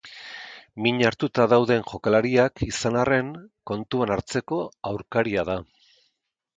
Min 0.85 1.01
hartuta 1.09 1.45
dauden 1.51 1.83
jokalariak 1.91 2.65
izan 2.69 2.99
arren 3.05 3.31
kontuan 3.73 4.17
hartzeko 4.19 4.63
aurkaria 4.95 5.49
da. 5.53 5.63